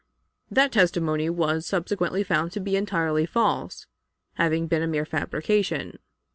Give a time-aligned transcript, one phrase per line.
[0.49, 3.85] That testimony was subsequently found to be entirely false,
[4.33, 5.99] having been a mere fabrication.